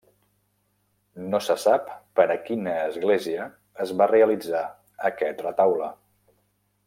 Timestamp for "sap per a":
1.63-2.37